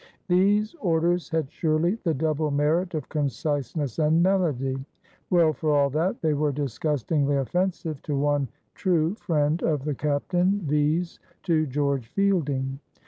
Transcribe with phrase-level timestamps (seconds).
[0.27, 4.83] These orders had surely the double merit of conciseness and melody;
[5.29, 10.61] well, for all that, they were disgustingly offensive to one true friend of the captain,
[10.65, 12.79] viz., to George Fielding.